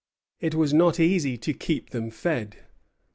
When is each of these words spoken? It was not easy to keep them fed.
It 0.39 0.55
was 0.55 0.73
not 0.73 0.99
easy 0.99 1.37
to 1.37 1.53
keep 1.53 1.91
them 1.91 2.09
fed. 2.09 2.65